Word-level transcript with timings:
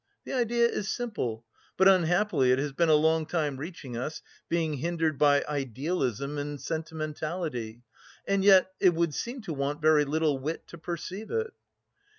The 0.25 0.33
idea 0.33 0.65
is 0.67 0.91
simple, 0.91 1.45
but 1.77 1.87
unhappily 1.87 2.51
it 2.51 2.57
has 2.57 2.71
been 2.71 2.89
a 2.89 2.95
long 2.95 3.27
time 3.27 3.57
reaching 3.57 3.95
us, 3.95 4.23
being 4.49 4.77
hindered 4.77 5.19
by 5.19 5.43
idealism 5.47 6.39
and 6.39 6.59
sentimentality. 6.59 7.83
And 8.27 8.43
yet 8.43 8.71
it 8.79 8.95
would 8.95 9.13
seem 9.13 9.43
to 9.43 9.53
want 9.53 9.79
very 9.79 10.05
little 10.05 10.39
wit 10.39 10.67
to 10.69 10.79
perceive 10.79 11.29
it..." 11.29 11.53